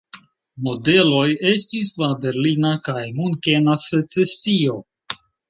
[0.67, 4.81] Modeloj estis la berlina kaj munkena secesio.